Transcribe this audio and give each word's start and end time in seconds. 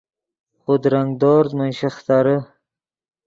خودرنگ 0.61 1.11
دورز 1.21 1.51
من 1.59 1.71
شیخترے 1.79 2.37